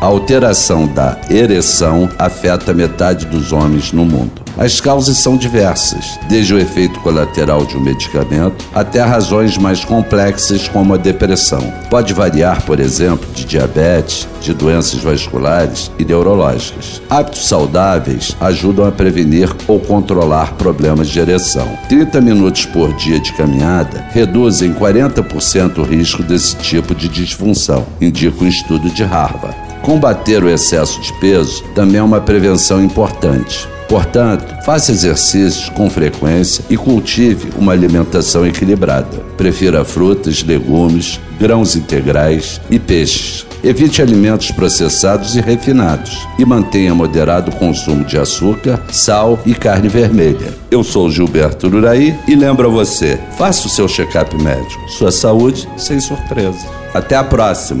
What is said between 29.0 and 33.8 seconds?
Harvard. Combater o excesso de peso também é uma prevenção importante.